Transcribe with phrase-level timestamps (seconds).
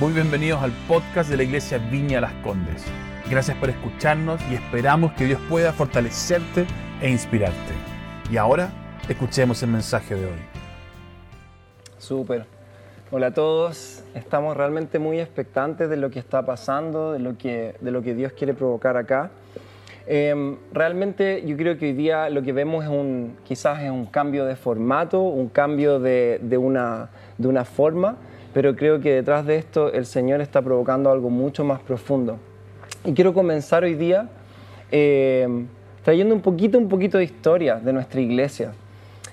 [0.00, 2.84] Muy bienvenidos al podcast de la Iglesia Viña Las Condes.
[3.30, 6.66] Gracias por escucharnos y esperamos que Dios pueda fortalecerte
[7.00, 7.72] e inspirarte.
[8.28, 8.70] Y ahora,
[9.08, 10.38] escuchemos el mensaje de hoy.
[11.96, 12.44] Súper.
[13.12, 14.02] Hola a todos.
[14.16, 18.16] Estamos realmente muy expectantes de lo que está pasando, de lo que, de lo que
[18.16, 19.30] Dios quiere provocar acá.
[20.08, 24.06] Em, realmente yo creo que hoy día lo que vemos es un, quizás es un
[24.06, 28.16] cambio de formato, un cambio de, de, una, de una forma,
[28.54, 32.38] pero creo que detrás de esto el Señor está provocando algo mucho más profundo.
[33.04, 34.28] Y quiero comenzar hoy día
[34.92, 35.66] eh,
[36.04, 38.72] trayendo un poquito, un poquito de historia de nuestra iglesia.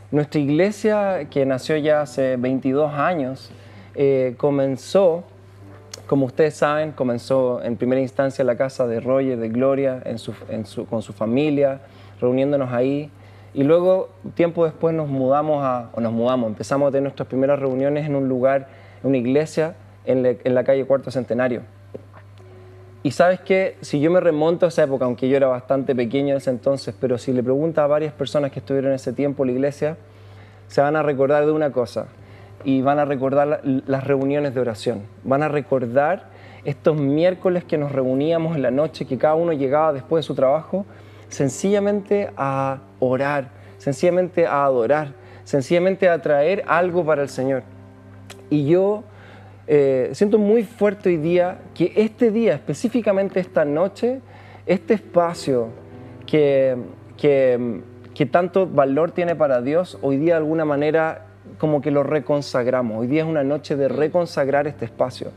[0.10, 3.52] Nuestra iglesia, que nació ya hace 22 años,
[3.94, 5.24] eh, comenzó,
[6.08, 10.02] como ustedes saben, comenzó en primera instancia en la casa de Roger, de Gloria,
[10.90, 11.80] con su familia,
[12.20, 13.12] reuniéndonos ahí.
[13.54, 17.60] Y luego, tiempo después, nos mudamos a, o nos mudamos, empezamos a tener nuestras primeras
[17.60, 21.62] reuniones en un lugar una iglesia en, la calle Cuarto Centenario.
[23.04, 26.32] Y sabes que si yo me remonto a esa época, aunque yo era bastante pequeño
[26.32, 29.44] en ese entonces, pero si le preguntas a varias personas que estuvieron en ese tiempo
[29.44, 29.98] en la iglesia,
[30.68, 32.08] se van a recordar de una cosa
[32.64, 35.02] y van a recordar las reuniones de oración.
[35.24, 36.30] Van a recordar
[36.64, 40.36] estos miércoles que nos reuníamos en la noche, que cada uno llegaba después de su
[40.36, 40.86] trabajo,
[41.30, 47.64] sencillamente a orar, sencillamente a adorar, sencillamente a traer algo para el Señor.
[48.52, 49.06] Y yo
[49.66, 54.20] eh, siento muy fuerte hoy día que este día, específicamente esta noche,
[54.66, 55.70] este espacio
[56.28, 56.76] que,
[57.16, 57.82] que,
[58.14, 63.00] que tanto valor tiene para Dios, hoy día de alguna manera como que lo reconsagramos.
[63.00, 65.32] Hoy día es una noche de reconsagrar este espacio.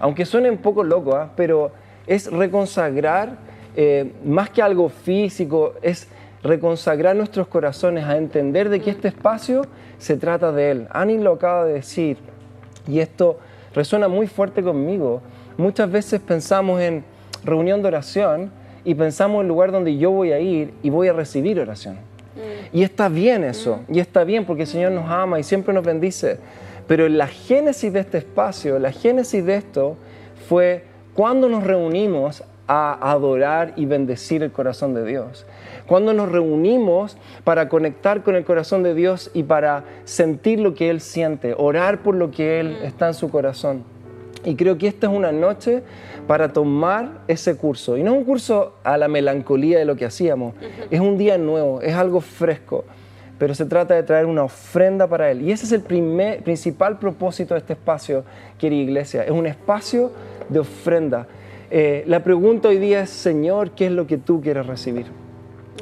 [0.00, 1.26] Aunque suene un poco loco, ¿eh?
[1.36, 1.70] pero
[2.08, 3.36] es reconsagrar
[3.76, 6.08] eh, más que algo físico, es
[6.42, 9.62] reconsagrar nuestros corazones a entender de que este espacio
[9.98, 10.88] se trata de Él.
[10.90, 12.18] Annie lo acaba de decir,
[12.86, 13.38] y esto
[13.74, 15.20] resuena muy fuerte conmigo.
[15.56, 17.04] Muchas veces pensamos en
[17.44, 18.50] reunión de oración
[18.84, 21.94] y pensamos en el lugar donde yo voy a ir y voy a recibir oración.
[21.94, 22.76] Mm.
[22.76, 23.94] Y está bien eso, mm.
[23.94, 26.38] y está bien porque el Señor nos ama y siempre nos bendice.
[26.86, 29.96] Pero la génesis de este espacio, la génesis de esto
[30.48, 30.84] fue
[31.14, 35.46] cuando nos reunimos a adorar y bendecir el corazón de Dios.
[35.86, 40.90] Cuando nos reunimos para conectar con el corazón de Dios y para sentir lo que
[40.90, 43.84] Él siente, orar por lo que Él está en su corazón.
[44.44, 45.82] Y creo que esta es una noche
[46.26, 47.96] para tomar ese curso.
[47.96, 50.54] Y no es un curso a la melancolía de lo que hacíamos,
[50.90, 52.84] es un día nuevo, es algo fresco.
[53.38, 55.42] Pero se trata de traer una ofrenda para Él.
[55.42, 58.24] Y ese es el primer, principal propósito de este espacio,
[58.58, 59.24] querida iglesia.
[59.24, 60.10] Es un espacio
[60.48, 61.26] de ofrenda.
[61.70, 65.06] Eh, la pregunta hoy día es, Señor, ¿qué es lo que tú quieres recibir?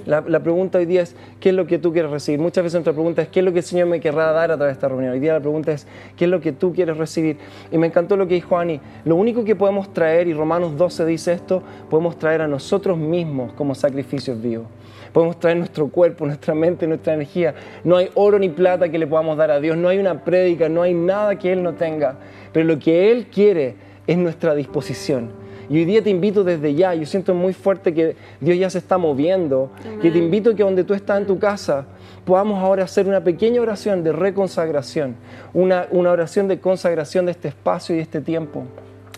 [0.07, 2.39] La, pregunta hoy día es, ¿qué es lo que tú quieres recibir?
[2.39, 4.57] Muchas veces nuestra pregunta es, ¿qué es lo que el Señor me querrá dar a
[4.57, 5.13] través de esta reunión?
[5.13, 5.87] Hoy día la pregunta es,
[6.17, 7.39] ¿qué es lo que tú quieres recibir?
[7.73, 8.81] Y me encantó lo que dijo Ani.
[9.07, 13.55] Lo único que podemos traer, y Romanos 12 dice esto, podemos traer a nosotros mismos
[13.55, 14.67] como sacrificios vivos.
[15.15, 17.55] Podemos traer nuestro cuerpo, nuestra mente, nuestra energía.
[17.83, 19.77] No hay oro ni plata que le podamos dar a Dios.
[19.77, 22.19] No hay una prédica, no hay nada que Él no tenga.
[22.53, 26.95] Pero lo que Él quiere es nuestra disposición y hoy día te invito desde ya,
[26.95, 29.71] yo siento muy fuerte que Dios ya se está moviendo,
[30.03, 31.87] que te invito a que donde tú estás en tu casa,
[32.25, 35.17] podamos ahora hacer una pequeña oración de reconsagración,
[35.53, 38.65] una, una oración de consagración de este espacio y de este tiempo.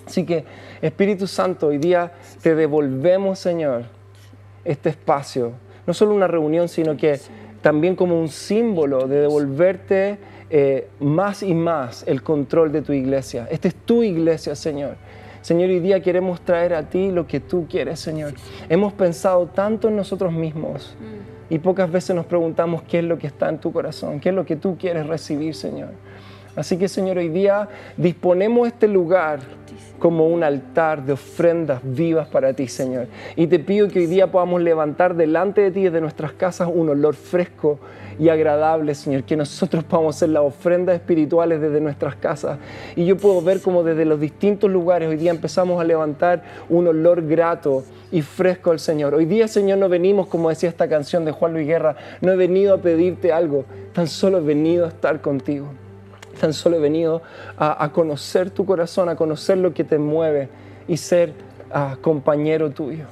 [0.07, 0.45] Así que,
[0.81, 2.13] Espíritu Santo, hoy día
[2.43, 3.85] te devolvemos, Señor,
[4.65, 5.53] este espacio.
[5.87, 7.19] No solo una reunión, sino que
[7.61, 10.19] también como un símbolo de devolverte
[10.49, 13.49] eh, más y más el control de tu iglesia.
[13.51, 14.97] Esta es tu iglesia, Señor.
[15.47, 18.35] Señor, hoy día queremos traer a ti lo que tú quieres, Señor.
[18.69, 21.55] Hemos pensado tanto en nosotros mismos mm.
[21.55, 24.35] y pocas veces nos preguntamos qué es lo que está en tu corazón, qué es
[24.35, 25.91] lo que tú quieres recibir, Señor.
[26.57, 29.39] Así que, Señor, hoy día disponemos este lugar
[30.01, 33.07] como un altar de ofrendas vivas para ti, Señor.
[33.37, 36.89] Y te pido que hoy día podamos levantar delante de ti desde nuestras casas un
[36.89, 37.79] olor fresco
[38.19, 42.59] y agradable, Señor, que nosotros podamos hacer las ofrendas espirituales desde nuestras casas.
[42.95, 46.87] Y yo puedo ver como desde los distintos lugares hoy día empezamos a levantar un
[46.87, 49.15] olor grato y fresco al Señor.
[49.15, 52.37] Hoy día, Señor, no venimos, como decía esta canción de Juan Luis Guerra, no he
[52.37, 55.69] venido a pedirte algo, tan solo he venido a estar contigo.
[56.41, 57.23] Tan solo he venido
[57.57, 60.51] a, conocer tu corazón, a conocer lo que te mueve
[60.87, 61.33] y ser
[61.73, 63.07] ah, compañero tuyo.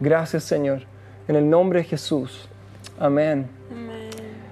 [0.00, 0.82] Gracias, Señor.
[1.28, 2.48] En el nombre de Jesús.
[2.98, 3.48] Amén.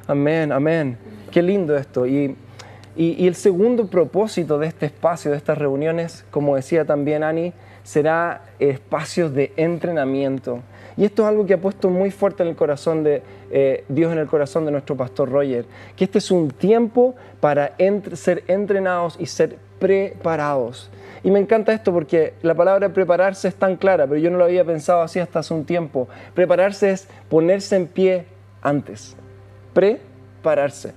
[0.06, 0.98] Amén, amén.
[1.30, 2.06] Qué lindo esto.
[2.06, 2.36] Y,
[2.96, 7.52] y, el segundo propósito de este espacio, de estas reuniones, como decía también Ani,
[7.84, 10.60] será espacios de entrenamiento.
[10.96, 14.12] Y esto es algo que ha puesto muy fuerte en el corazón de eh, Dios,
[14.12, 15.64] en el corazón de nuestro pastor Roger,
[15.96, 17.74] que este es un tiempo para
[18.14, 20.90] ser entrenados y ser preparados.
[21.22, 24.44] Y me encanta esto porque la palabra prepararse es tan clara, pero yo no lo
[24.44, 26.08] había pensado así hasta hace un tiempo.
[26.34, 28.26] Prepararse es ponerse en pie
[28.60, 29.16] antes.
[29.72, 30.94] Prepararse.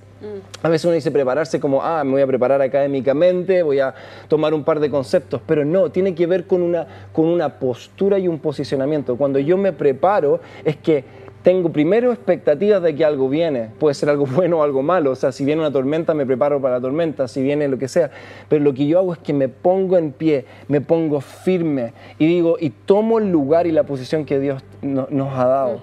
[0.62, 3.94] A veces uno dice prepararse como, ah, me voy a preparar académicamente, voy a
[4.28, 8.18] tomar un par de conceptos, pero no, tiene que ver con una, con una postura
[8.18, 9.16] y un posicionamiento.
[9.16, 11.04] Cuando yo me preparo es que
[11.46, 15.14] tengo primero expectativas de que algo viene, puede ser algo bueno o algo malo, o
[15.14, 18.10] sea, si viene una tormenta me preparo para la tormenta, si viene lo que sea,
[18.48, 22.26] pero lo que yo hago es que me pongo en pie, me pongo firme y
[22.26, 25.82] digo, y tomo el lugar y la posición que Dios nos ha dado.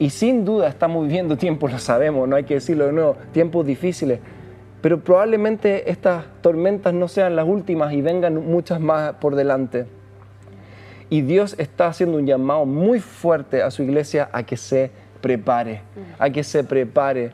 [0.00, 3.64] Y sin duda estamos viviendo tiempos, lo sabemos, no hay que decirlo de nuevo, tiempos
[3.64, 4.18] difíciles,
[4.82, 9.86] pero probablemente estas tormentas no sean las últimas y vengan muchas más por delante.
[11.08, 15.80] Y Dios está haciendo un llamado muy fuerte a su iglesia a que se prepare,
[16.18, 17.30] a que se prepare.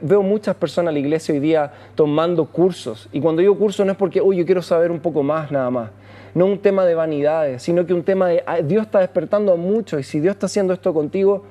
[0.00, 3.08] Veo muchas personas en la iglesia hoy día tomando cursos.
[3.10, 5.68] Y cuando digo curso no es porque, uy, yo quiero saber un poco más nada
[5.68, 5.90] más.
[6.34, 9.98] No un tema de vanidades, sino que un tema de Dios está despertando a muchos
[9.98, 11.42] y si Dios está haciendo esto contigo,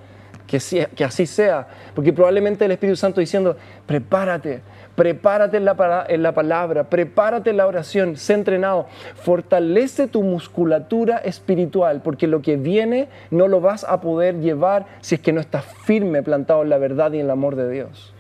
[0.51, 1.68] que, que así sea.
[1.95, 3.56] Porque probablemente el Espíritu Santo diciendo,
[3.86, 4.62] prepárate,
[4.95, 11.18] prepárate en la, en la palabra, prepárate en la oración, sé entrenado, fortalece tu musculatura
[11.18, 15.39] espiritual, porque lo que viene no lo vas a poder llevar si es que no
[15.39, 18.13] estás firme, plantado en la verdad y en el amor de Dios.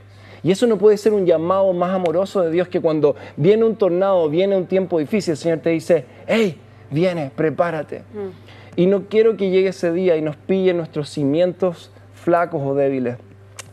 [0.43, 3.75] Y eso no puede ser un llamado más amoroso de Dios que cuando viene un
[3.75, 6.57] tornado, viene un tiempo difícil, el Señor te dice, hey,
[6.89, 7.99] viene, prepárate.
[7.99, 8.51] Mm.
[8.77, 13.17] Y no quiero que llegue ese día y nos pille nuestros cimientos flacos o débiles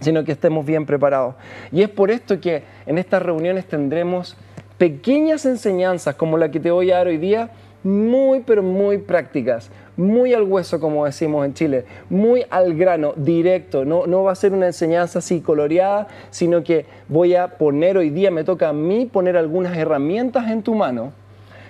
[0.01, 1.35] sino que estemos bien preparados.
[1.73, 4.37] Y es por esto que en estas reuniones tendremos
[4.77, 7.51] pequeñas enseñanzas como la que te voy a dar hoy día,
[7.83, 13.85] muy pero muy prácticas, muy al hueso como decimos en Chile, muy al grano, directo,
[13.85, 18.11] no, no va a ser una enseñanza así coloreada, sino que voy a poner hoy
[18.11, 21.13] día, me toca a mí poner algunas herramientas en tu mano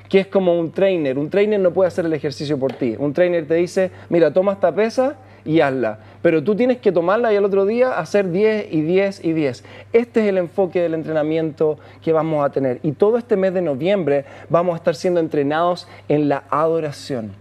[0.08, 1.18] que es como un trainer.
[1.18, 2.96] Un trainer no puede hacer el ejercicio por ti.
[2.98, 5.98] Un trainer te dice, mira, toma esta pesa y hazla.
[6.22, 9.64] Pero tú tienes que tomarla y al otro día hacer 10 y 10 y 10.
[9.92, 12.80] Este es el enfoque del entrenamiento que vamos a tener.
[12.82, 17.32] Y todo este mes de noviembre vamos a estar siendo entrenados en la adoración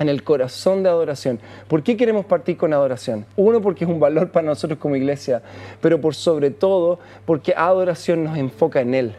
[0.00, 1.38] en el corazón de adoración.
[1.68, 3.26] ¿Por qué queremos partir con adoración?
[3.36, 5.40] Uno, porque es un valor para nosotros como iglesia,
[5.80, 9.14] pero por sobre todo porque adoración nos enfoca en Él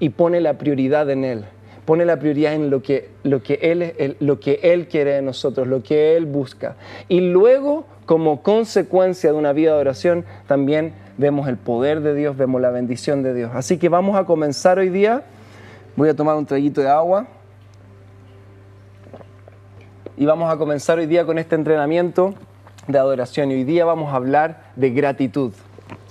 [0.00, 1.44] y pone la prioridad en Él
[1.84, 5.66] pone la prioridad en lo que, lo que, él, lo que Él quiere de nosotros,
[5.66, 6.76] lo que Él busca.
[7.08, 12.36] Y luego, como consecuencia de una vida de oración, también vemos el poder de Dios,
[12.36, 13.50] vemos la bendición de Dios.
[13.54, 15.22] Así que vamos a comenzar hoy día.
[15.96, 17.26] Voy a tomar un traguito de agua.
[20.16, 22.34] Y vamos a comenzar hoy día con este entrenamiento
[22.86, 23.50] de adoración.
[23.50, 25.52] Y hoy día vamos a hablar de gratitud.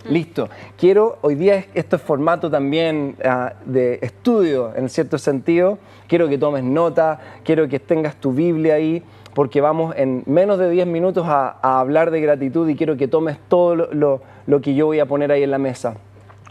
[0.05, 0.49] Listo.
[0.77, 5.77] Quiero, hoy día esto es formato también ah, de estudio en cierto sentido.
[6.07, 9.03] Quiero que tomes nota, quiero que tengas tu Biblia ahí,
[9.33, 13.37] porque vamos en menos de 10 minutos a, hablar de gratitud y quiero que tomes
[13.47, 15.95] todo lo, lo, que yo voy a poner ahí en la mesa.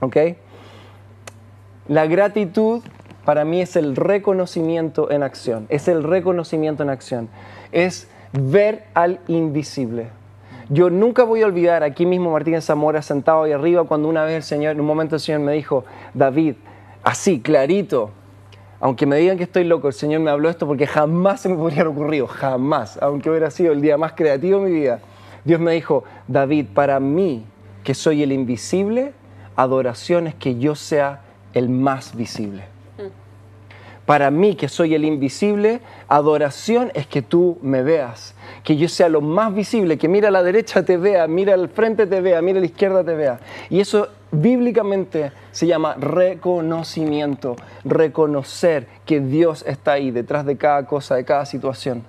[0.01, 0.17] ¿Ok?
[1.89, 2.83] La gratitud
[3.25, 5.67] para mí es el reconocimiento en acción.
[5.69, 7.29] Es el reconocimiento en acción.
[7.73, 10.18] Es ver al invisible.
[10.71, 14.37] Yo nunca voy a olvidar aquí mismo Martín Zamora sentado ahí arriba cuando una vez
[14.37, 16.57] el Señor, en un momento el Señor me dijo, David,
[17.03, 18.11] así, clarito,
[18.79, 21.57] aunque me digan que estoy loco, el Señor me habló esto porque jamás se me
[21.57, 25.01] hubiera ocurrido, jamás, aunque hubiera sido el día más creativo de mi vida.
[25.45, 27.47] Dios me dijo, David, para mí,
[27.83, 29.15] que soy el invisible,
[29.57, 31.23] adoración es que yo sea
[31.55, 32.65] el más visible.
[34.09, 38.35] Para mí, que soy el invisible, adoración es que tú me veas,
[38.65, 41.69] que yo sea lo más visible, que mira a la derecha te vea, mira al
[41.69, 43.39] frente te vea, mira a la izquierda te vea.
[43.69, 51.17] Y eso bíblicamente se llama reconocimiento, reconocer que Dios está ahí detrás de cada cosa,
[51.17, 52.03] de cada situación.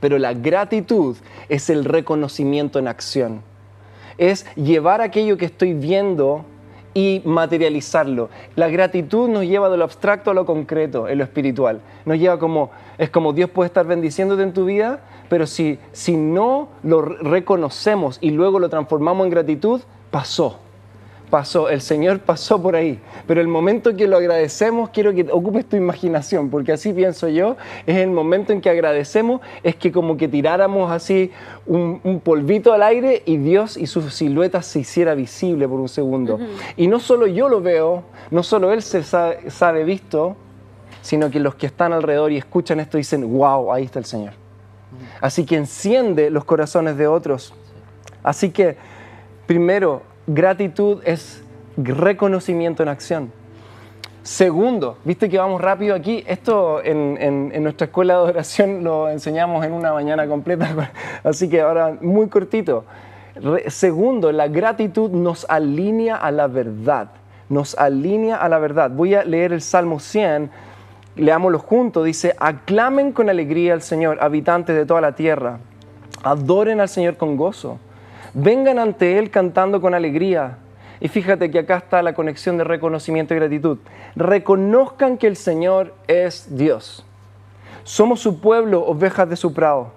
[0.00, 1.16] Pero la gratitud
[1.48, 3.40] es el reconocimiento en acción.
[4.18, 6.44] Es llevar aquello que estoy viendo
[6.96, 8.30] y materializarlo.
[8.54, 11.82] La gratitud nos lleva de lo abstracto a lo concreto, en lo espiritual.
[12.06, 16.16] Nos lleva como, es como Dios puede estar bendiciéndote en tu vida, pero si, si
[16.16, 20.58] no lo reconocemos y luego lo transformamos en gratitud, pasó
[21.36, 22.98] pasó, el Señor pasó por ahí.
[23.26, 27.58] Pero el momento que lo agradecemos, quiero que ocupes tu imaginación, porque así pienso yo,
[27.86, 31.30] es el momento en que agradecemos, es que como que tiráramos así
[31.66, 36.38] un, polvito al aire y Dios y su silueta se hiciera visible por un segundo.
[36.74, 40.36] Y no solo yo lo veo, no solo Él se sabe, visto,
[41.02, 44.32] sino que los que están alrededor y escuchan esto dicen, wow, ahí está el Señor.
[45.20, 47.52] Así que enciende los corazones de otros.
[48.22, 48.78] Así que,
[49.46, 51.42] primero, gratitud es
[51.76, 53.32] reconocimiento en acción.
[54.26, 56.24] Segundo, viste que vamos rápido aquí.
[56.26, 60.90] Esto en, nuestra escuela de oración lo enseñamos en una mañana completa,
[61.24, 62.84] así que ahora muy cortito.
[63.68, 67.10] segundo, la gratitud nos alinea a la verdad.
[67.48, 68.90] Nos alinea a la verdad.
[68.90, 70.50] Voy a leer el Salmo 100,
[71.14, 72.04] leámoslo juntos.
[72.04, 75.60] Dice: Aclamen con alegría al Señor, habitantes de toda la tierra.
[76.24, 77.78] Adoren al Señor con gozo.
[78.38, 80.58] Vengan ante Él cantando con alegría
[81.00, 83.78] y fíjate que acá está la conexión de reconocimiento y gratitud.
[84.14, 87.06] Reconozcan que el Señor es Dios.
[87.84, 89.92] Somos su pueblo, ovejas de su prado.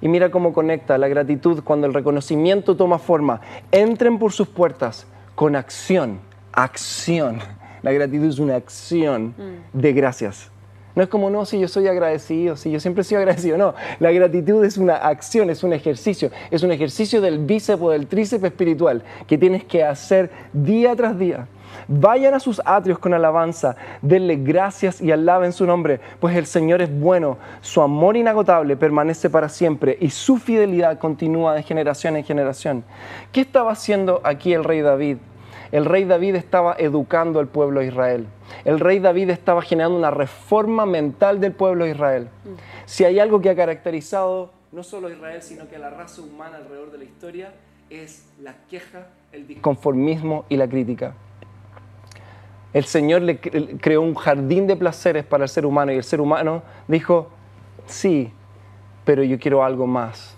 [0.00, 3.42] Y mira cómo conecta la gratitud cuando el reconocimiento toma forma.
[3.70, 6.20] Entren por sus puertas con acción,
[6.52, 7.40] acción.
[7.82, 9.78] La gratitud es una acción mm.
[9.78, 10.50] de gracias.
[10.98, 13.56] No es como, no, si yo soy agradecido, si yo siempre he sido agradecido.
[13.56, 16.32] No, la gratitud es una acción, es un ejercicio.
[16.50, 21.16] Es un ejercicio del bíceps o del tríceps espiritual que tienes que hacer día tras
[21.16, 21.46] día.
[21.86, 26.82] Vayan a sus atrios con alabanza, denle gracias y alaben su nombre, pues el Señor
[26.82, 32.24] es bueno, su amor inagotable permanece para siempre y su fidelidad continúa de generación en
[32.24, 32.82] generación.
[33.30, 35.18] ¿Qué estaba haciendo aquí el rey David?
[35.70, 38.26] El rey David estaba educando al pueblo de Israel.
[38.64, 42.28] El rey David estaba generando una reforma mental del pueblo de Israel.
[42.86, 46.22] Si hay algo que ha caracterizado no solo a Israel, sino que a la raza
[46.22, 47.52] humana alrededor de la historia,
[47.90, 51.14] es la queja, el disconformismo y la crítica.
[52.74, 56.20] El Señor le creó un jardín de placeres para el ser humano y el ser
[56.20, 57.28] humano dijo,
[57.86, 58.30] sí,
[59.04, 60.36] pero yo quiero algo más.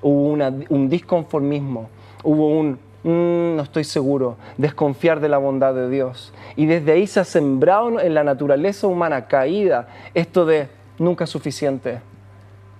[0.00, 0.32] Hubo
[0.70, 1.90] un disconformismo,
[2.24, 6.32] hubo un Mm, no estoy seguro, desconfiar de la bondad de Dios.
[6.54, 10.68] Y desde ahí se ha sembrado en la naturaleza humana caída esto de
[10.98, 12.00] nunca suficiente.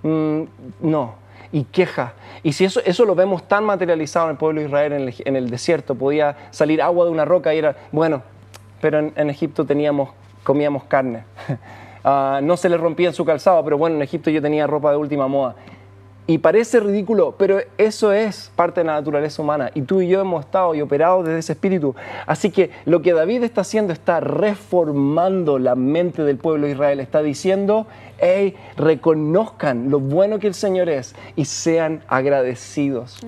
[0.01, 0.43] Mm,
[0.81, 1.15] no,
[1.51, 2.13] y queja.
[2.41, 5.49] Y si eso, eso lo vemos tan materializado en el pueblo de Israel en el,
[5.49, 8.23] desierto, podía salir agua de una roca y era, bueno,
[8.81, 10.09] pero en, Egipto teníamos,
[10.43, 11.23] comíamos carne.
[12.05, 14.91] Ah, no se le rompía en su calzado, pero bueno, en Egipto yo tenía ropa
[14.91, 15.55] de última moda.
[16.25, 19.71] Y parece ridículo, pero eso es parte de la naturaleza humana.
[19.73, 21.95] Y tú y yo hemos estado y operado desde ese espíritu.
[22.25, 27.01] Así que lo que David está haciendo está reformando la mente del pueblo de Israel.
[27.01, 27.87] Está diciendo,
[28.19, 33.19] hey, reconozcan lo bueno que el Señor es y sean agradecidos.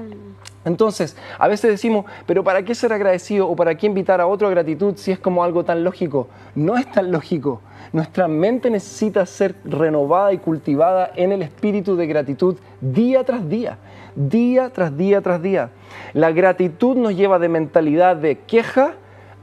[0.66, 4.50] Entonces, a veces decimos, pero ¿para qué ser agradecido o para qué invitar a otro
[4.50, 6.28] gratitud si es como algo tan lógico?
[6.56, 7.62] No es tan lógico.
[7.94, 13.78] Nuestra mente necesita ser renovada y cultivada en el espíritu de gratitud día tras día,
[14.16, 15.70] día tras día tras día.
[16.14, 18.96] La gratitud nos lleva de mentalidad de queja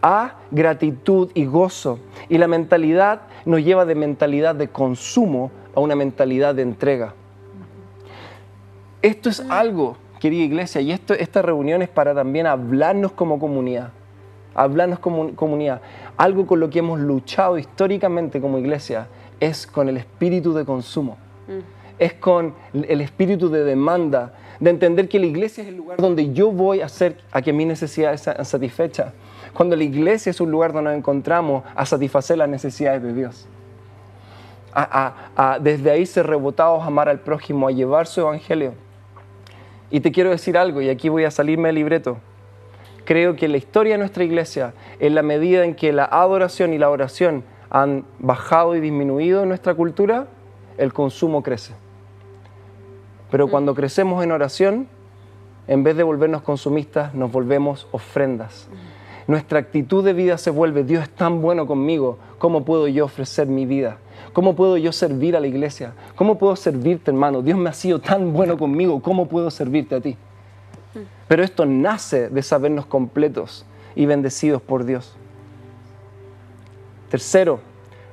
[0.02, 2.00] a gratitud y gozo.
[2.28, 7.14] Y la mentalidad nos lleva de mentalidad de consumo a una mentalidad de entrega.
[9.00, 13.90] Esto es algo, querida iglesia, y esto, esta reunión es para también hablarnos como comunidad
[14.54, 15.80] hablarnos como comunidad.
[16.16, 19.08] Algo con lo que hemos luchado históricamente como iglesia
[19.40, 21.16] es con el espíritu de consumo.
[21.48, 21.60] Mm.
[21.98, 26.32] Es con el espíritu de demanda, de entender que la iglesia es el lugar donde
[26.32, 29.12] yo voy a hacer a que mis necesidades sean satisfechas.
[29.52, 33.46] Cuando la iglesia es un lugar donde nos encontramos a satisfacer las necesidades de Dios.
[34.74, 38.72] A, desde ahí ser rebotados a amar al prójimo, a llevar su evangelio.
[39.92, 42.18] Y te quiero decir algo, y aquí voy a salirme del libreto
[43.04, 46.78] creo que la historia de nuestra iglesia, en la medida en que la adoración y
[46.78, 50.26] la oración han bajado y disminuido en nuestra cultura,
[50.78, 51.74] el consumo crece.
[53.30, 54.88] Pero cuando crecemos en oración,
[55.66, 58.68] en vez de volvernos consumistas, nos volvemos ofrendas.
[59.26, 63.46] Nuestra actitud de vida se vuelve, Dios es tan bueno conmigo, ¿cómo puedo yo ofrecer
[63.46, 63.98] mi vida?
[64.32, 65.92] ¿Cómo puedo yo servir a la iglesia?
[66.16, 67.40] ¿Cómo puedo servirte, hermano?
[67.40, 70.16] Dios me ha sido tan bueno conmigo, ¿cómo puedo servirte a ti?
[71.28, 75.14] Pero esto nace de sabernos completos y bendecidos por Dios.
[77.10, 77.60] Tercero,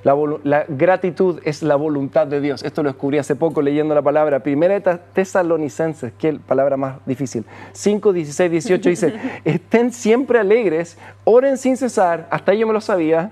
[0.04, 2.62] la, gratitud es la voluntad de Dios.
[2.62, 4.44] Esto lo descubrí hace poco leyendo la palabra.
[4.44, 4.80] Primera
[5.12, 7.46] Tesalonicenses, que es la palabra más difícil.
[7.72, 13.32] 5, 16, 18 dice, estén siempre alegres, oren sin cesar, hasta yo me lo sabía,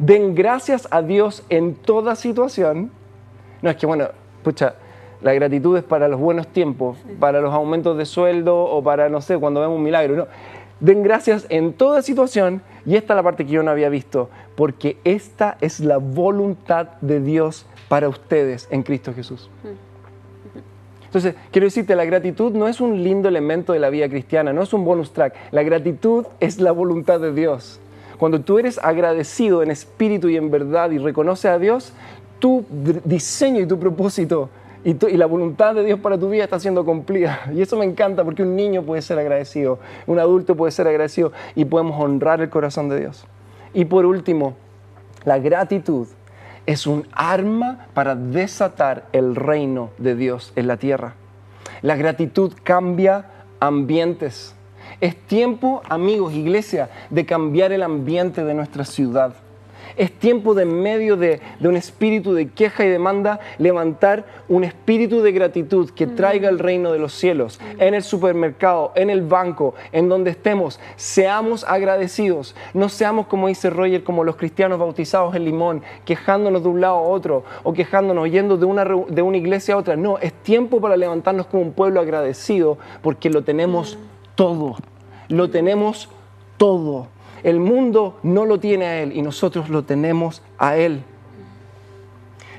[0.00, 2.90] den gracias a Dios en toda situación.
[3.62, 4.08] No, es que bueno,
[4.42, 4.74] pucha,
[5.20, 9.20] la gratitud es para los buenos tiempos, para los aumentos de sueldo o para, no
[9.20, 10.16] sé, cuando vemos un milagro.
[10.16, 10.26] No.
[10.80, 14.30] Den gracias en toda situación y esta es la parte que yo no había visto,
[14.56, 19.50] porque esta es la voluntad de Dios para ustedes en Cristo Jesús.
[21.04, 24.62] Entonces, quiero decirte, la gratitud no es un lindo elemento de la vida cristiana, no
[24.62, 25.34] es un bonus track.
[25.50, 27.80] La gratitud es la voluntad de Dios.
[28.20, 31.94] Cuando tú eres agradecido en espíritu y en verdad y reconoces a Dios,
[32.38, 32.66] tu
[33.02, 34.50] diseño y tu propósito
[34.84, 37.40] y, la voluntad de Dios para tu vida está siendo cumplida.
[37.54, 41.32] Y eso me encanta porque un niño puede ser agradecido, un adulto puede ser agradecido
[41.54, 43.24] y podemos honrar el corazón de Dios.
[43.72, 44.54] Y por último,
[45.24, 46.06] La gratitud
[46.66, 51.14] es un arma para desatar el reino de Dios en la tierra.
[51.80, 53.24] La gratitud cambia
[53.60, 54.54] ambientes.
[55.00, 59.34] Es tiempo, amigos, iglesia, de cambiar el ambiente de nuestra ciudad.
[59.96, 65.22] Es tiempo de en medio de, un espíritu de queja y demanda levantar un espíritu
[65.22, 69.74] de gratitud que traiga el reino de los cielos en el supermercado, en el banco,
[69.92, 70.78] en donde estemos.
[70.96, 72.54] Seamos agradecidos.
[72.74, 76.96] No seamos, como dice Roger, como los cristianos bautizados en Limón, quejándonos de un lado
[76.96, 79.96] a otro o quejándonos yendo de una, de una iglesia a otra.
[79.96, 83.98] No, es tiempo para levantarnos como un pueblo agradecido porque lo tenemos
[84.40, 84.74] todo.
[85.28, 86.08] Lo tenemos
[86.56, 87.08] todo.
[87.42, 91.02] El mundo no lo tiene a Él y nosotros lo tenemos a Él.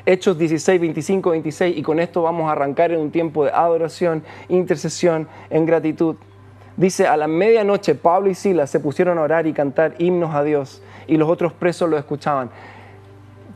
[0.06, 4.24] Hechos 16, 25, 26 y con esto vamos a arrancar en un tiempo de adoración,
[4.48, 6.18] intercesión, en gratitud.
[6.78, 10.44] Dice, a la medianoche Pablo y Silas se pusieron a orar y cantar himnos a
[10.44, 12.52] Dios y los otros presos lo escuchaban.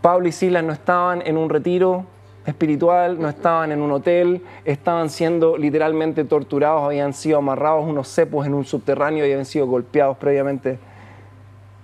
[0.02, 2.08] Pablo y Silas no estaban en un retiro
[2.46, 8.46] espiritual, no estaban en un hotel, estaban siendo literalmente torturados, habían sido amarrados unos cepos
[8.46, 10.80] en un subterráneo y habían sido golpeados previamente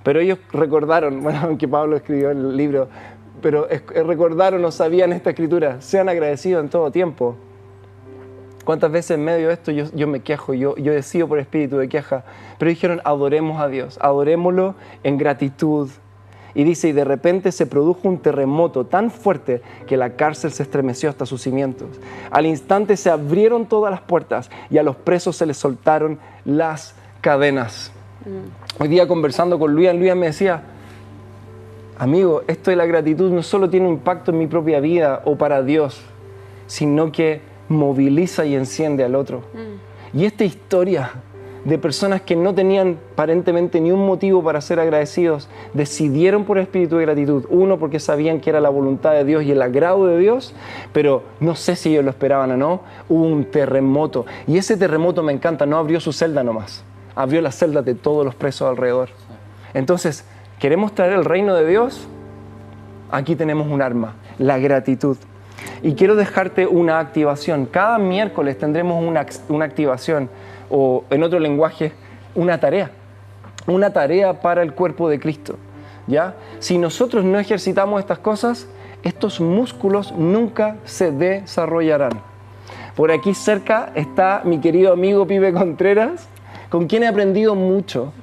[0.03, 2.87] pero ellos recordaron, bueno, aunque Pablo escribió el libro,
[3.41, 3.67] pero
[4.05, 7.35] recordaron o sabían esta escritura, sean agradecidos en todo tiempo.
[8.63, 11.77] ¿Cuántas veces en medio de esto yo, yo me quejo, yo, yo decido por espíritu
[11.77, 12.23] de queja?
[12.59, 15.89] Pero dijeron, adoremos a Dios, adorémoslo en gratitud.
[16.53, 20.63] Y dice, y de repente se produjo un terremoto tan fuerte que la cárcel se
[20.63, 21.87] estremeció hasta sus cimientos.
[22.29, 26.95] Al instante se abrieron todas las puertas y a los presos se les soltaron las
[27.21, 27.91] cadenas.
[28.79, 30.63] Hoy día conversando con Luis, Luis me decía,
[31.97, 35.37] amigo, esto de la gratitud no solo tiene un impacto en mi propia vida o
[35.37, 36.01] para Dios,
[36.67, 39.39] sino que moviliza y enciende al otro.
[39.53, 40.17] Mm.
[40.17, 41.11] Y esta historia
[41.65, 46.97] de personas que no tenían aparentemente ni un motivo para ser agradecidos, decidieron por espíritu
[46.97, 47.45] de gratitud.
[47.49, 50.53] Uno, porque sabían que era la voluntad de Dios y el agrado de Dios,
[50.93, 52.81] pero no sé si ellos lo esperaban o no.
[53.09, 54.25] Hubo un terremoto.
[54.47, 56.83] Y ese terremoto me encanta, no abrió su celda nomás
[57.15, 59.09] abrió las celdas de todos los presos alrededor.
[59.73, 60.25] Entonces,
[60.59, 62.07] ¿queremos traer el reino de Dios?
[63.11, 65.17] Aquí tenemos un arma, la gratitud.
[65.81, 67.65] Y quiero dejarte una activación.
[67.65, 70.29] Cada miércoles tendremos una, una activación,
[70.69, 71.93] o en otro lenguaje,
[72.35, 72.91] una tarea.
[73.67, 75.57] Una tarea para el cuerpo de Cristo.
[76.07, 76.35] ¿ya?
[76.59, 78.67] Si nosotros no ejercitamos estas cosas,
[79.03, 82.21] estos músculos nunca se desarrollarán.
[82.95, 86.27] Por aquí cerca está mi querido amigo Pibe Contreras,
[86.69, 88.13] con quien he aprendido mucho,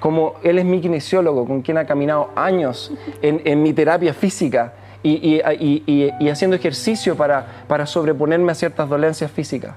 [0.00, 2.92] como él es mi kinesiólogo, con quien ha caminado años
[3.22, 9.74] en, mi terapia física y, haciendo ejercicio para, para sobreponerme a ciertas dolencias físicas.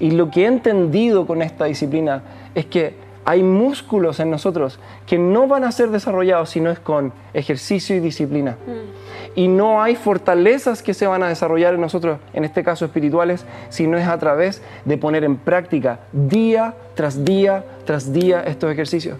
[0.00, 2.22] Y lo que he entendido con esta disciplina
[2.54, 6.78] es que hay músculos en nosotros que no van a ser desarrollados si no es
[6.78, 8.52] con ejercicio y disciplina.
[8.66, 9.38] Mm.
[9.40, 13.46] Y no hay fortalezas que se van a desarrollar en nosotros, en este caso espirituales,
[13.68, 18.70] si no es a través de poner en práctica día tras día tras día estos
[18.70, 19.18] ejercicios.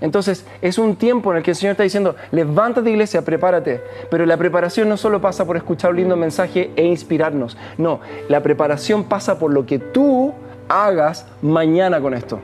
[0.00, 3.80] Entonces es un tiempo en el que el Señor está diciendo, levántate iglesia, prepárate.
[4.10, 7.56] Pero la preparación no solo pasa por escuchar un lindo mensaje e inspirarnos.
[7.78, 10.34] No, la preparación pasa por lo que tú
[10.68, 12.40] hagas mañana con esto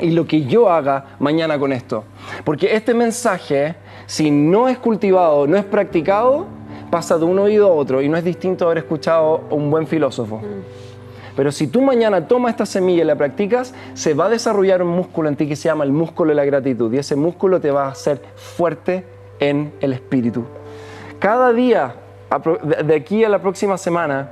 [0.00, 2.04] y lo que yo haga mañana con esto.
[2.44, 6.46] Porque este mensaje, si no es cultivado, no es practicado,
[6.90, 9.70] pasa de un oído a otro y no es distinto a haber escuchado a un
[9.70, 10.40] buen filósofo.
[11.36, 14.88] Pero si tú mañana tomas esta semilla y la practicas, se va a desarrollar un
[14.88, 16.92] músculo en ti que se llama el músculo de la gratitud.
[16.92, 19.04] Y ese músculo te va a hacer fuerte
[19.40, 20.44] en el espíritu.
[21.18, 21.94] Cada día,
[22.84, 24.30] de aquí a la próxima semana,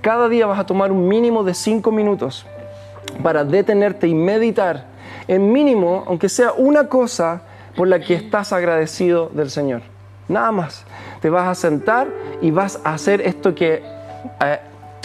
[0.00, 2.44] cada día vas a tomar un mínimo de cinco minutos
[3.22, 4.86] para detenerte y meditar
[5.28, 7.42] en mínimo, aunque sea una cosa
[7.76, 9.82] por la que estás agradecido del Señor.
[10.28, 10.84] Nada más.
[11.20, 12.08] Te vas a sentar
[12.40, 13.82] y vas a hacer esto que
[14.44, 14.58] eh,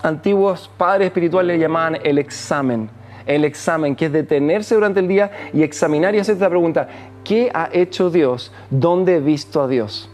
[0.03, 2.89] antiguos padres espirituales llamaban el examen.
[3.25, 6.87] El examen, que es detenerse durante el día y examinar y hacerte la pregunta,
[7.25, 8.53] ¿qué ha hecho Dios?
[8.69, 10.09] ¿Dónde he visto a Dios?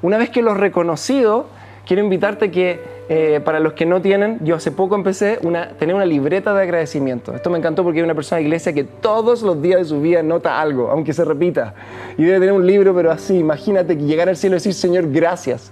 [0.00, 1.46] Una vez que lo has reconocido,
[1.86, 5.94] quiero invitarte que eh, para los que no tienen, yo hace poco empecé a tener
[5.94, 7.34] una libreta de agradecimiento.
[7.34, 10.00] Esto me encantó porque hay una persona de iglesia que todos los días de su
[10.00, 11.74] vida nota algo, aunque se repita.
[12.18, 15.10] Y debe tener un libro, pero así, imagínate que llegar al cielo y decir, Señor,
[15.10, 15.70] gracias,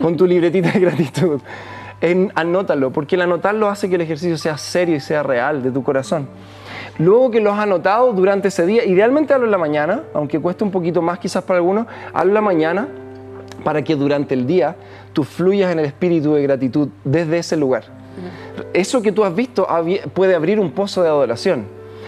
[0.00, 1.40] con tu libretita de gratitud.
[2.02, 5.70] En, anótalo, porque el anotarlo hace que el ejercicio sea serio y sea real de
[5.70, 6.28] tu corazón.
[6.98, 10.64] Luego que lo has anotado durante ese día, idealmente hazlo en la mañana, aunque cueste
[10.64, 12.88] un poquito más quizás para algunos, hazlo en la mañana
[13.64, 14.76] para que durante el día
[15.12, 17.84] tú fluyas en el espíritu de gratitud desde ese lugar.
[18.74, 19.66] Eso que tú has visto
[20.12, 21.66] puede abrir un pozo de adoración.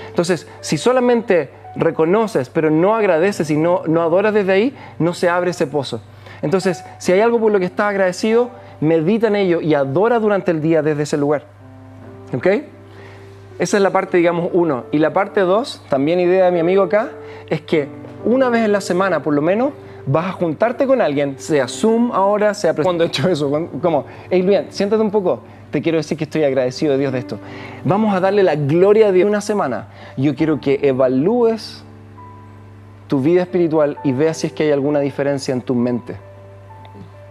[0.09, 5.29] Entonces, si solamente reconoces, pero no agradeces y no, no adoras desde ahí, no se
[5.29, 6.01] abre ese pozo.
[6.43, 10.51] Entonces, si hay algo por lo que estás agradecido, medita en ello y adora durante
[10.51, 11.45] el día desde ese lugar.
[12.35, 12.47] ¿Ok?
[13.59, 14.85] Esa es la parte, digamos, uno.
[14.91, 17.11] Y la parte dos, también idea de mi amigo acá,
[17.49, 17.89] es que
[18.25, 19.73] una vez en la semana, por lo menos,
[20.07, 24.43] vas a juntarte con alguien, sea Zoom ahora, sea cuando he hecho eso, como, hey,
[24.43, 27.39] bien, siéntate un poco, te quiero decir que estoy agradecido de Dios de esto.
[27.85, 29.89] Vamos a darle la gloria Dios una semana.
[30.17, 31.85] Yo quiero que evalúes
[33.09, 36.17] tu vida espiritual y veas si es que hay alguna diferencia en tu mente,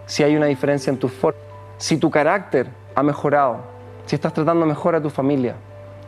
[0.05, 1.39] si hay una diferencia en tu forma,
[1.77, 3.57] si tu carácter ha mejorado,
[4.05, 5.55] si estás tratando mejor a tu familia,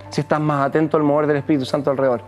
[0.10, 2.22] si estás más atento al mover del Espíritu Santo alrededor.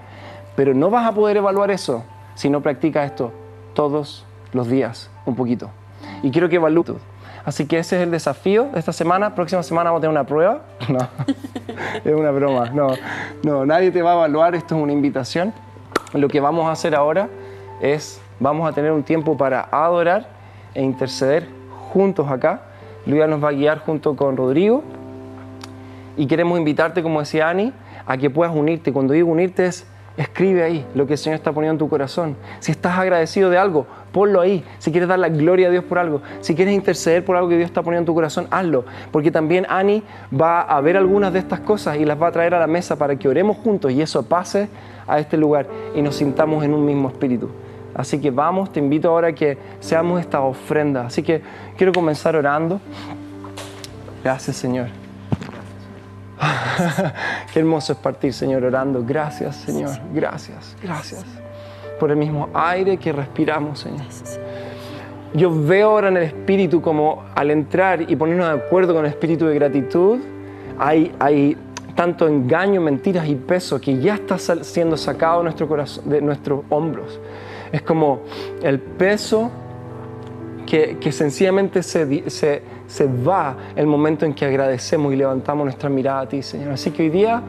[0.55, 2.03] Pero no vas a poder evaluar eso
[2.35, 3.31] si no practicas esto
[3.73, 5.69] todos los días, un poquito.
[6.23, 6.97] Y quiero que evalúes.
[7.45, 9.33] Así que ese es el desafío de esta semana.
[9.33, 10.61] Próxima semana vamos a tener una prueba.
[10.89, 10.99] No,
[12.03, 12.69] es una broma.
[12.71, 12.89] No,
[13.43, 14.55] no, nadie te va a evaluar.
[14.55, 15.53] Esto es una invitación.
[16.13, 17.29] Lo que vamos a hacer ahora
[17.81, 20.27] es, vamos a tener un tiempo para adorar
[20.73, 21.47] e interceder
[21.97, 22.61] juntos acá.
[23.07, 24.83] Luis nos va a guiar junto con Rodrigo.
[26.15, 27.73] Y queremos invitarte, como decía Ani,
[28.05, 28.93] a que puedas unirte.
[28.93, 32.35] Cuando digo unirte es Escribe ahí lo que el Señor está poniendo en tu corazón.
[32.59, 34.65] Si estás agradecido de algo, ponlo ahí.
[34.79, 37.57] Si quieres dar la gloria a Dios por algo, si quieres interceder por algo que
[37.57, 38.83] Dios está poniendo en tu corazón, hazlo.
[39.11, 40.01] Porque también Ani
[40.33, 42.95] va a ver algunas de estas cosas y las va a traer a la mesa
[42.95, 44.69] para que oremos juntos y eso pase
[45.05, 47.51] a este lugar y nos sintamos en un mismo espíritu.
[47.97, 51.07] Así que vamos, te invito ahora a que seamos esta ofrenda.
[51.07, 51.41] Así que
[51.75, 52.79] quiero comenzar orando.
[54.23, 54.87] Gracias Señor.
[57.53, 59.03] Qué hermoso es partir, Señor, orando.
[59.05, 59.91] Gracias, Señor.
[60.13, 61.25] Gracias, gracias.
[61.99, 64.05] Por el mismo aire que respiramos, Señor.
[65.33, 69.11] Yo veo ahora en el espíritu como al entrar y ponernos de acuerdo con el
[69.11, 70.19] espíritu de gratitud,
[70.79, 71.57] hay, hay
[71.95, 76.63] tanto engaño, mentiras y peso que ya está siendo sacado de, nuestro corazón, de nuestros
[76.69, 77.19] hombros.
[77.71, 78.21] Es como
[78.61, 79.51] el peso
[80.65, 85.89] que, que sencillamente se, se se va el momento en que agradecemos y levantamos nuestra
[85.89, 86.71] mirada a ti, Señor.
[86.71, 87.41] Así que hoy día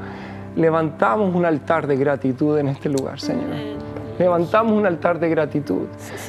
[0.56, 3.78] levantamos un altar de gratitud en este lugar, Señor.
[4.18, 5.86] Levantamos un altar de gratitud.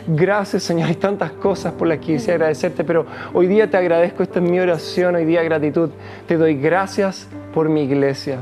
[0.07, 0.89] Gracias, Señor.
[0.89, 4.21] Hay tantas cosas por las que quisiera agradecerte, pero hoy día te agradezco.
[4.21, 5.89] Esta es mi oración, hoy día gratitud.
[6.27, 8.37] Te doy gracias por mi iglesia.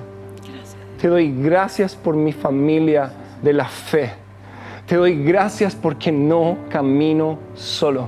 [1.02, 3.10] Te doy gracias por mi familia
[3.42, 4.27] de la fe.
[4.88, 8.08] Te doy gracias porque no camino solo.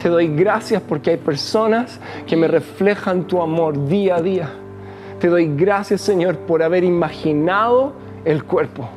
[0.00, 4.50] Te doy gracias porque hay personas que me reflejan tu amor día a día.
[5.20, 7.92] Te doy gracias, Señor, por haber imaginado
[8.24, 8.88] el cuerpo,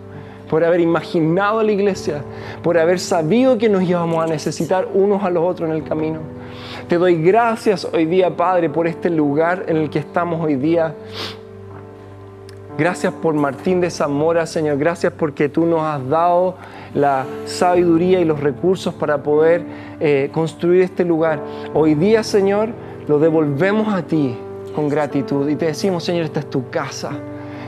[0.50, 2.24] por haber imaginado la iglesia,
[2.64, 6.22] por haber sabido que nos íbamos a necesitar unos a los otros en el camino.
[6.88, 10.96] Te doy gracias hoy día, Padre, por este lugar en el que estamos hoy día.
[12.78, 14.78] Gracias por Martín de Zamora, Señor.
[14.78, 16.56] Gracias porque tú nos has dado
[16.94, 19.64] la sabiduría y los recursos para poder
[20.00, 21.42] eh, construir este lugar.
[21.74, 22.70] Hoy día, Señor,
[23.08, 24.36] lo devolvemos a ti
[24.74, 27.12] con gratitud y te decimos, Señor, esta es tu casa.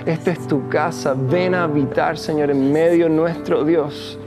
[0.06, 1.16] Esta es tu casa.
[1.18, 4.18] Ven a habitar, Señor, en medio nuestro Dios.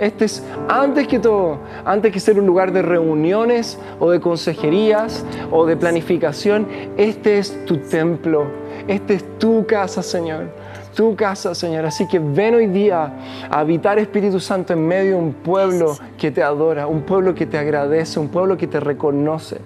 [0.00, 5.24] Este es, antes que todo, antes que ser un lugar de reuniones o de consejerías
[5.50, 8.46] o de planificación, este es tu templo.
[8.88, 10.48] Esta es tu casa, Señor
[10.94, 11.86] tu casa, Señor.
[11.86, 13.12] Así que ven hoy día
[13.50, 17.46] a habitar Espíritu Santo en medio de un pueblo que te adora, un pueblo que
[17.46, 19.58] te agradece, un pueblo que te reconoce.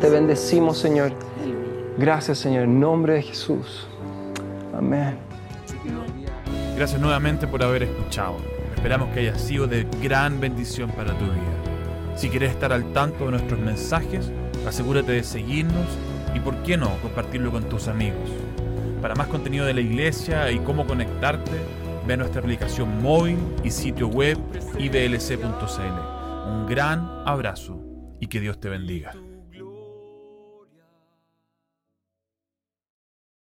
[0.00, 1.12] Te bendecimos, Señor.
[1.98, 3.86] Gracias, Señor, en nombre de Jesús.
[4.74, 5.16] Amén.
[6.76, 8.36] Gracias nuevamente por haber escuchado.
[8.82, 12.16] Esperamos que haya sido de gran bendición para tu vida.
[12.16, 14.32] Si quieres estar al tanto de nuestros mensajes,
[14.66, 15.86] asegúrate de seguirnos
[16.34, 18.28] y, por qué no, compartirlo con tus amigos.
[19.00, 21.52] Para más contenido de la iglesia y cómo conectarte,
[22.08, 24.36] ve a nuestra aplicación móvil y sitio web
[24.76, 26.50] iblc.cl.
[26.50, 27.80] Un gran abrazo
[28.18, 29.12] y que Dios te bendiga.